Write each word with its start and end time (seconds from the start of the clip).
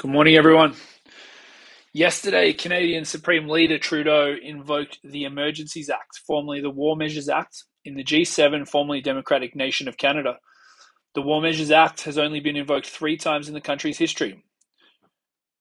Good 0.00 0.12
morning, 0.12 0.34
everyone. 0.34 0.76
Yesterday, 1.92 2.54
Canadian 2.54 3.04
Supreme 3.04 3.50
Leader 3.50 3.76
Trudeau 3.78 4.34
invoked 4.42 4.98
the 5.04 5.24
Emergencies 5.24 5.90
Act, 5.90 6.20
formerly 6.26 6.62
the 6.62 6.70
War 6.70 6.96
Measures 6.96 7.28
Act, 7.28 7.64
in 7.84 7.96
the 7.96 8.02
G7, 8.02 8.66
formerly 8.66 9.02
Democratic 9.02 9.54
Nation 9.54 9.88
of 9.88 9.98
Canada. 9.98 10.38
The 11.14 11.20
War 11.20 11.42
Measures 11.42 11.70
Act 11.70 12.04
has 12.04 12.16
only 12.16 12.40
been 12.40 12.56
invoked 12.56 12.86
three 12.86 13.18
times 13.18 13.46
in 13.46 13.52
the 13.52 13.60
country's 13.60 13.98
history 13.98 14.42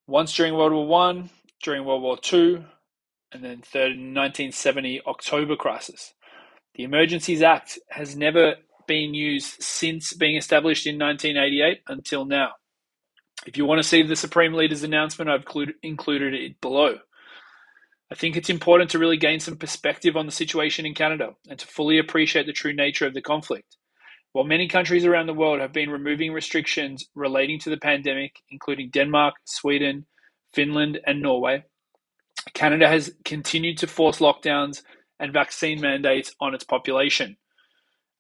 once 0.08 0.34
during 0.34 0.54
World 0.54 0.72
War 0.72 0.88
One, 0.88 1.32
during 1.62 1.84
World 1.84 2.02
War 2.02 2.18
Two, 2.18 2.64
and 3.34 3.44
then 3.44 3.62
third 3.62 3.92
in 3.92 4.14
1970 4.14 5.02
October 5.06 5.58
crisis. 5.58 6.14
The 6.76 6.84
Emergencies 6.84 7.42
Act 7.42 7.78
has 7.90 8.16
never 8.16 8.56
been 8.88 9.14
used 9.14 9.62
since 9.62 10.14
being 10.14 10.38
established 10.38 10.88
in 10.88 10.98
1988 10.98 11.82
until 11.90 12.24
now. 12.24 12.52
If 13.46 13.58
you 13.58 13.66
want 13.66 13.80
to 13.80 13.88
see 13.88 14.04
the 14.04 14.16
Supreme 14.16 14.54
Leader's 14.54 14.84
announcement, 14.84 15.30
I've 15.30 15.46
included 15.82 16.34
it 16.34 16.60
below. 16.62 16.98
I 18.12 18.16
think 18.16 18.36
it's 18.36 18.50
important 18.50 18.90
to 18.92 19.00
really 19.00 19.18
gain 19.18 19.40
some 19.40 19.56
perspective 19.56 20.18
on 20.18 20.26
the 20.26 20.32
situation 20.32 20.86
in 20.86 20.94
Canada 20.96 21.36
and 21.48 21.60
to 21.60 21.68
fully 21.68 22.00
appreciate 22.00 22.48
the 22.48 22.54
true 22.54 22.74
nature 22.74 23.06
of 23.06 23.14
the 23.14 23.22
conflict. 23.22 23.78
While 24.32 24.46
many 24.46 24.68
countries 24.68 25.06
around 25.06 25.28
the 25.28 25.34
world 25.34 25.60
have 25.60 25.74
been 25.74 25.90
removing 25.90 26.34
restrictions 26.34 27.06
relating 27.16 27.60
to 27.62 27.70
the 27.70 27.78
pandemic, 27.78 28.38
including 28.52 28.90
Denmark, 28.90 29.36
Sweden, 29.46 30.06
Finland, 30.54 31.00
and 31.06 31.22
Norway, 31.22 31.64
Canada 32.54 32.88
has 32.88 33.12
continued 33.26 33.78
to 33.80 33.88
force 33.88 34.20
lockdowns 34.20 34.82
and 35.20 35.34
vaccine 35.34 35.82
mandates 35.82 36.34
on 36.40 36.54
its 36.54 36.64
population. 36.64 37.38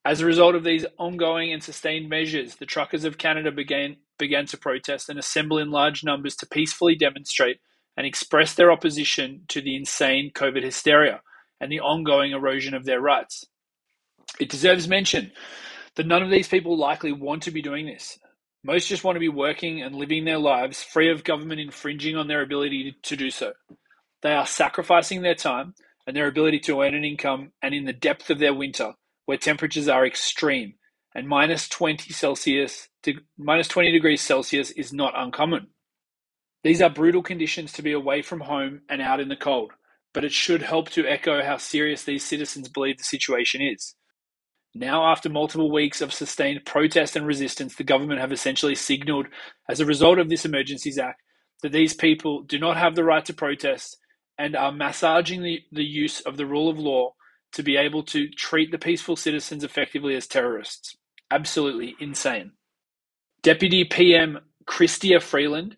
As 0.05 0.21
a 0.21 0.25
result 0.25 0.55
of 0.55 0.63
these 0.63 0.85
ongoing 0.97 1.51
and 1.51 1.63
sustained 1.63 2.09
measures, 2.09 2.55
the 2.55 2.65
truckers 2.65 3.05
of 3.05 3.17
Canada 3.17 3.51
began, 3.51 3.97
began 4.19 4.45
to 4.47 4.57
protest 4.57 5.09
and 5.09 5.17
assemble 5.17 5.57
in 5.57 5.71
large 5.71 6.03
numbers 6.03 6.35
to 6.37 6.47
peacefully 6.47 6.95
demonstrate 6.95 7.59
and 7.97 8.05
express 8.05 8.53
their 8.53 8.71
opposition 8.71 9.41
to 9.47 9.61
the 9.61 9.75
insane 9.75 10.31
COVID 10.33 10.63
hysteria 10.63 11.21
and 11.59 11.71
the 11.71 11.79
ongoing 11.79 12.31
erosion 12.31 12.73
of 12.73 12.85
their 12.85 13.01
rights. 13.01 13.45
It 14.39 14.49
deserves 14.49 14.87
mention 14.87 15.31
that 15.95 16.07
none 16.07 16.23
of 16.23 16.29
these 16.29 16.47
people 16.47 16.77
likely 16.77 17.11
want 17.11 17.43
to 17.43 17.51
be 17.51 17.61
doing 17.61 17.87
this. 17.87 18.19
Most 18.63 18.87
just 18.87 19.03
want 19.03 19.15
to 19.15 19.21
be 19.21 19.29
working 19.29 19.81
and 19.81 19.95
living 19.95 20.25
their 20.25 20.37
lives 20.37 20.83
free 20.83 21.09
of 21.09 21.23
government 21.23 21.61
infringing 21.61 22.15
on 22.15 22.27
their 22.27 22.41
ability 22.41 22.95
to 23.03 23.15
do 23.15 23.31
so. 23.31 23.53
They 24.21 24.33
are 24.33 24.45
sacrificing 24.45 25.21
their 25.21 25.35
time 25.35 25.73
and 26.05 26.15
their 26.15 26.27
ability 26.27 26.59
to 26.59 26.81
earn 26.81 26.95
an 26.95 27.05
income, 27.05 27.51
and 27.61 27.73
in 27.73 27.85
the 27.85 27.93
depth 27.93 28.29
of 28.29 28.39
their 28.39 28.53
winter, 28.53 28.93
where 29.25 29.37
temperatures 29.37 29.87
are 29.87 30.05
extreme 30.05 30.73
and 31.15 31.27
minus 31.27 31.67
20 31.69 32.13
Celsius 32.13 32.89
to 33.03 33.15
minus 33.37 33.67
20 33.67 33.91
degrees 33.91 34.21
Celsius 34.21 34.71
is 34.71 34.93
not 34.93 35.13
uncommon. 35.15 35.67
These 36.63 36.81
are 36.81 36.89
brutal 36.89 37.23
conditions 37.23 37.71
to 37.73 37.81
be 37.81 37.93
away 37.93 38.21
from 38.21 38.41
home 38.41 38.81
and 38.89 39.01
out 39.01 39.19
in 39.19 39.29
the 39.29 39.35
cold, 39.35 39.71
but 40.13 40.25
it 40.25 40.31
should 40.33 40.61
help 40.61 40.89
to 40.91 41.07
echo 41.07 41.41
how 41.41 41.57
serious 41.57 42.03
these 42.03 42.25
citizens 42.25 42.67
believe 42.67 42.97
the 42.97 43.03
situation 43.03 43.61
is. 43.61 43.95
Now, 44.75 45.11
after 45.11 45.29
multiple 45.29 45.71
weeks 45.71 46.01
of 46.01 46.13
sustained 46.13 46.65
protest 46.65 47.15
and 47.15 47.25
resistance, 47.25 47.75
the 47.75 47.83
government 47.83 48.19
have 48.19 48.31
essentially 48.31 48.75
signalled, 48.75 49.27
as 49.67 49.79
a 49.79 49.85
result 49.85 50.19
of 50.19 50.29
this 50.29 50.45
Emergencies 50.45 50.99
Act, 50.99 51.21
that 51.63 51.71
these 51.71 51.93
people 51.93 52.43
do 52.43 52.59
not 52.59 52.77
have 52.77 52.95
the 52.95 53.03
right 53.03 53.25
to 53.25 53.33
protest 53.33 53.97
and 54.37 54.55
are 54.55 54.71
massaging 54.71 55.43
the, 55.43 55.61
the 55.71 55.83
use 55.83 56.21
of 56.21 56.37
the 56.37 56.45
rule 56.45 56.69
of 56.69 56.77
law 56.77 57.13
to 57.53 57.63
be 57.63 57.77
able 57.77 58.03
to 58.03 58.29
treat 58.29 58.71
the 58.71 58.77
peaceful 58.77 59.15
citizens 59.15 59.63
effectively 59.63 60.15
as 60.15 60.27
terrorists. 60.27 60.95
Absolutely 61.31 61.95
insane. 61.99 62.53
Deputy 63.43 63.85
PM 63.85 64.39
Chrystia 64.65 65.21
Freeland 65.21 65.75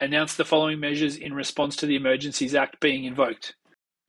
announced 0.00 0.36
the 0.36 0.44
following 0.44 0.78
measures 0.80 1.16
in 1.16 1.32
response 1.32 1.76
to 1.76 1.86
the 1.86 1.96
Emergencies 1.96 2.54
Act 2.54 2.80
being 2.80 3.04
invoked. 3.04 3.54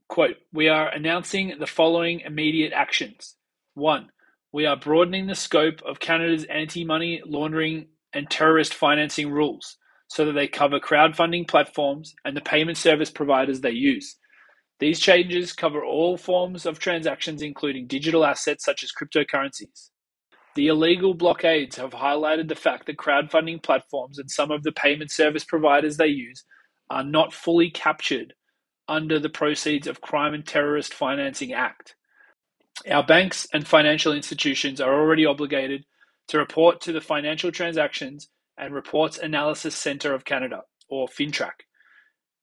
Quote, 0.10 0.36
we 0.54 0.68
are 0.68 0.90
announcing 0.90 1.56
the 1.60 1.68
following 1.68 2.20
immediate 2.22 2.74
actions. 2.74 3.36
One, 3.74 4.10
we 4.52 4.66
are 4.66 4.78
broadening 4.78 5.28
the 5.28 5.36
scope 5.36 5.82
of 5.84 6.00
Canada's 6.00 6.46
anti 6.46 6.84
money 6.86 7.22
laundering 7.26 7.88
and 8.14 8.30
terrorist 8.30 8.74
financing 8.74 9.32
rules 9.32 9.78
so 10.08 10.26
that 10.26 10.34
they 10.34 10.48
cover 10.48 10.80
crowdfunding 10.80 11.48
platforms 11.48 12.14
and 12.24 12.36
the 12.38 12.42
payment 12.42 12.78
service 12.78 13.10
providers 13.10 13.62
they 13.62 13.72
use. 13.72 14.18
These 14.80 15.00
changes 15.00 15.54
cover 15.54 15.84
all 15.84 16.18
forms 16.18 16.66
of 16.66 16.80
transactions, 16.80 17.42
including 17.42 17.88
digital 17.88 18.26
assets 18.26 18.66
such 18.66 18.84
as 18.84 18.92
cryptocurrencies. 18.92 19.90
The 20.56 20.68
illegal 20.68 21.14
blockades 21.14 21.76
have 21.78 21.92
highlighted 21.92 22.48
the 22.48 22.56
fact 22.56 22.86
that 22.86 22.98
crowdfunding 22.98 23.62
platforms 23.62 24.20
and 24.20 24.32
some 24.32 24.52
of 24.52 24.64
the 24.64 24.72
payment 24.72 25.12
service 25.12 25.44
providers 25.44 25.98
they 25.98 26.08
use 26.08 26.46
are 26.90 27.04
not 27.04 27.34
fully 27.34 27.70
captured 27.70 28.34
under 28.88 29.20
the 29.20 29.30
Proceeds 29.30 29.88
of 29.88 30.02
Crime 30.02 30.34
and 30.34 30.46
Terrorist 30.46 30.94
Financing 30.94 31.54
Act. 31.54 31.96
Our 32.90 33.04
banks 33.04 33.48
and 33.54 33.68
financial 33.68 34.14
institutions 34.14 34.80
are 34.80 34.94
already 34.94 35.26
obligated 35.26 35.86
to 36.30 36.38
report 36.38 36.82
to 36.82 36.92
the 36.92 37.02
Financial 37.02 37.52
Transactions 37.52 38.30
and 38.58 38.74
Reports 38.74 39.18
Analysis 39.18 39.76
Centre 39.76 40.14
of 40.14 40.26
Canada, 40.26 40.62
or 40.90 41.08
FINTRAC, 41.08 41.66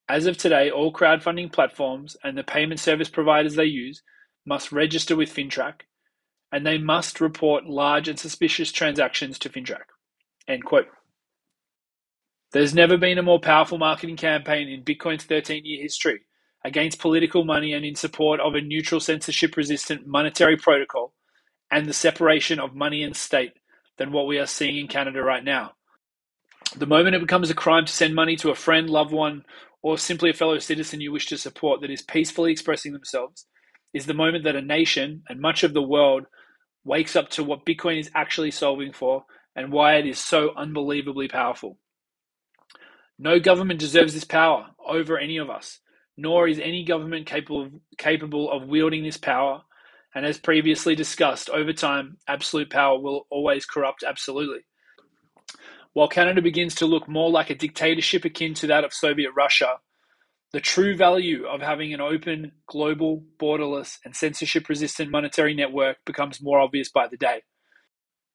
as 0.09 0.27
of 0.27 0.37
today, 0.37 0.71
all 0.71 0.93
crowdfunding 0.93 1.51
platforms 1.51 2.17
and 2.23 2.37
the 2.37 2.45
payment 2.45 2.81
service 2.81 3.09
providers 3.09 3.55
they 3.55 3.65
use 3.65 4.03
must 4.45 4.73
register 4.73 5.17
with 5.17 5.33
FINTRAC 5.33 5.87
and 6.53 6.67
they 6.67 6.79
must 6.79 7.21
report 7.21 7.65
large 7.65 8.09
and 8.09 8.19
suspicious 8.19 8.71
transactions 8.71 9.39
to 9.39 9.49
FINTRAC. 9.49 9.85
End 10.47 10.65
quote. 10.65 10.87
There's 12.53 12.75
never 12.75 12.99
been 12.99 13.17
a 13.17 13.23
more 13.23 13.41
powerful 13.41 13.79
marketing 13.79 14.19
campaign 14.19 14.69
in 14.69 14.85
Bitcoin's 14.85 15.25
13 15.25 15.65
year 15.65 15.83
history 15.83 16.21
against 16.65 17.01
political 17.01 17.45
money 17.45 17.73
and 17.73 17.85
in 17.85 17.95
support 17.95 18.39
of 18.41 18.55
a 18.55 18.61
neutral 18.61 19.01
censorship 19.01 19.57
resistant 19.57 20.07
monetary 20.07 20.57
protocol 20.57 21.15
and 21.71 21.87
the 21.87 21.95
separation 21.95 22.61
of 22.61 22.75
money 22.75 23.03
and 23.03 23.17
state 23.17 23.53
than 23.97 24.13
what 24.13 24.27
we 24.27 24.39
are 24.39 24.47
seeing 24.47 24.77
in 24.77 24.87
Canada 24.87 25.23
right 25.23 25.43
now. 25.43 25.73
The 26.77 26.87
moment 26.87 27.17
it 27.17 27.21
becomes 27.21 27.51
a 27.51 27.55
crime 27.55 27.87
to 27.87 27.93
send 27.93 28.15
money 28.15 28.37
to 28.37 28.51
a 28.51 28.55
friend, 28.55 28.89
loved 28.89 29.13
one, 29.13 29.45
or 29.83 29.99
simply 29.99 30.31
a 30.31 30.35
fellow 30.35 30.59
citizen 30.59 31.01
you 31.01 31.11
wish 31.11 31.27
to 31.29 31.39
support 31.39 31.81
that 31.81 31.91
is 31.91 32.03
peacefully 32.03 32.53
expressing 32.53 32.93
themselves 32.93 33.47
is 33.93 34.07
the 34.07 34.15
moment 34.15 34.45
that 34.45 34.57
a 34.57 34.63
nation 34.63 35.23
and 35.29 35.41
much 35.41 35.65
of 35.65 35.75
the 35.75 35.83
world 35.83 36.27
wakes 36.85 37.17
up 37.17 37.29
to 37.31 37.45
what 37.45 37.67
Bitcoin 37.67 37.99
is 37.99 38.11
actually 38.15 38.51
solving 38.51 38.93
for 38.93 39.25
and 39.55 39.73
why 39.73 39.97
it 39.97 40.07
is 40.07 40.19
so 40.19 40.51
unbelievably 40.57 41.29
powerful. 41.29 41.79
No 43.19 43.39
government 43.39 43.79
deserves 43.79 44.15
this 44.15 44.25
power 44.25 44.69
over 44.85 45.19
any 45.19 45.37
of 45.37 45.51
us, 45.51 45.79
nor 46.17 46.49
is 46.49 46.59
any 46.59 46.85
government 46.85 47.27
capable 47.27 47.63
of, 47.63 47.73
capable 47.99 48.51
of 48.51 48.69
wielding 48.69 49.05
this 49.05 49.17
power. 49.17 49.63
And 50.15 50.27
as 50.27 50.39
previously 50.39 50.95
discussed, 50.95 51.49
over 51.49 51.73
time, 51.73 52.19
absolute 52.27 52.71
power 52.71 52.99
will 52.99 53.27
always 53.31 53.65
corrupt 53.65 54.05
absolutely. 54.07 54.61
While 55.95 56.09
Canada 56.09 56.43
begins 56.43 56.75
to 56.77 56.87
look 56.87 57.07
more 57.07 57.31
like 57.31 57.51
a 57.51 57.55
dictatorship 57.55 58.25
akin 58.25 58.55
to 58.55 58.67
that 58.69 58.85
of 58.85 58.93
Soviet 58.93 59.31
Russia, 59.37 59.79
the 60.53 60.61
true 60.61 60.95
value 60.95 61.47
of 61.47 61.63
having 61.63 61.95
an 61.95 62.01
open, 62.01 62.53
global, 62.67 63.25
borderless, 63.39 63.99
and 64.05 64.15
censorship 64.15 64.69
resistant 64.69 65.11
monetary 65.11 65.55
network 65.55 65.97
becomes 66.05 66.43
more 66.43 66.61
obvious 66.61 66.91
by 66.91 67.09
the 67.09 67.17
day. 67.17 67.43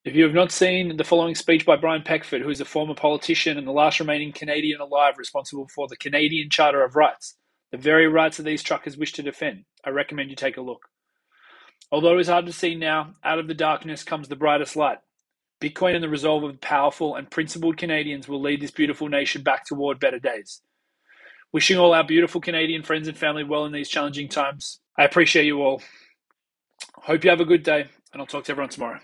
If 0.04 0.16
you 0.16 0.24
have 0.24 0.34
not 0.34 0.52
seen 0.52 0.98
the 0.98 1.04
following 1.04 1.36
speech 1.36 1.66
by 1.66 1.76
Brian 1.76 2.02
Peckford, 2.02 2.42
who 2.42 2.50
is 2.50 2.62
a 2.62 2.66
former 2.66 2.96
politician 2.96 3.58
and 3.58 3.68
the 3.68 3.72
last 3.72 4.00
remaining 4.00 4.32
Canadian 4.32 4.82
alive 4.82 5.16
responsible 5.18 5.68
for 5.76 5.88
the 5.88 5.98
Canadian 5.98 6.50
Charter 6.50 6.84
of 6.84 6.96
Rights, 6.96 7.36
the 7.72 7.78
very 7.78 8.08
rights 8.08 8.38
that 8.38 8.44
these 8.44 8.64
truckers 8.64 8.98
wish 8.98 9.14
to 9.14 9.22
defend, 9.22 9.66
I 9.86 9.90
recommend 9.92 10.30
you 10.30 10.36
take 10.36 10.58
a 10.58 10.62
look. 10.62 10.88
Although 11.92 12.18
it 12.18 12.22
is 12.22 12.30
hard 12.30 12.46
to 12.48 12.54
see 12.54 12.74
now, 12.74 13.14
out 13.24 13.38
of 13.38 13.48
the 13.48 13.54
darkness 13.54 14.04
comes 14.04 14.28
the 14.28 14.36
brightest 14.36 14.76
light. 14.76 15.00
Bitcoin 15.62 15.96
and 15.96 16.04
the 16.04 16.10
resolve 16.10 16.44
of 16.44 16.62
powerful 16.62 17.16
and 17.16 17.30
principled 17.30 17.78
Canadians 17.78 18.28
will 18.28 18.42
lead 18.42 18.62
this 18.62 18.72
beautiful 18.72 19.10
nation 19.10 19.44
back 19.44 19.66
toward 19.66 20.00
better 20.00 20.20
days. 20.20 20.62
Wishing 21.54 21.78
all 21.78 21.94
our 21.94 22.04
beautiful 22.04 22.42
Canadian 22.42 22.84
friends 22.84 23.08
and 23.08 23.18
family 23.18 23.44
well 23.44 23.66
in 23.66 23.72
these 23.72 23.90
challenging 23.90 24.28
times. 24.28 24.80
I 24.98 25.06
appreciate 25.06 25.46
you 25.46 25.62
all. 25.62 25.82
Hope 26.96 27.24
you 27.24 27.30
have 27.30 27.42
a 27.42 27.46
good 27.46 27.64
day, 27.64 27.88
and 28.12 28.22
I'll 28.22 28.28
talk 28.28 28.46
to 28.46 28.52
everyone 28.52 28.70
tomorrow. 28.70 29.00